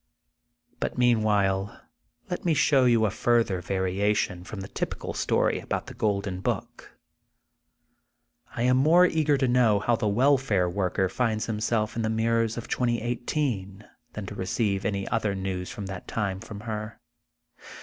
But 0.79 0.97
meanwhile 0.97 1.79
let 2.27 2.43
me 2.43 2.55
show 2.55 2.85
you 2.85 3.05
a 3.05 3.11
further 3.11 3.61
variation 3.61 4.43
from 4.43 4.61
the 4.61 4.67
typical 4.67 5.13
story 5.13 5.59
about 5.59 5.85
The 5.85 5.93
Golden 5.93 6.39
Book. 6.41 6.97
I 8.55 8.63
am 8.63 8.77
more 8.77 9.05
eager 9.05 9.37
to 9.37 9.47
know 9.47 9.79
how 9.79 9.95
the 9.95 10.07
welfare 10.07 10.67
worker 10.67 11.07
finds 11.07 11.45
herself 11.45 11.95
in 11.95 12.01
the 12.01 12.09
mirrors 12.09 12.57
of 12.57 12.67
2018 12.67 13.85
than 14.13 14.25
to 14.25 14.33
receive 14.33 14.85
any 14.85 15.07
other 15.09 15.35
news 15.35 15.77
of 15.77 15.85
that 15.85 16.07
time 16.07 16.39
from 16.39 16.61
her. 16.61 16.99